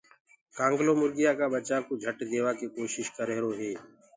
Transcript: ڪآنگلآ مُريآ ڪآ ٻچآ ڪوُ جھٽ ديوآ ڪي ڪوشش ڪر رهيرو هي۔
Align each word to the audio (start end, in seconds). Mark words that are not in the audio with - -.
ڪآنگلآ 0.57 0.93
مُريآ 0.99 1.31
ڪآ 1.39 1.45
ٻچآ 1.51 1.77
ڪوُ 1.85 1.93
جھٽ 2.03 2.17
ديوآ 2.31 2.51
ڪي 2.59 2.67
ڪوشش 2.75 3.05
ڪر 3.15 3.25
رهيرو 3.29 3.51
هي۔ 3.59 3.71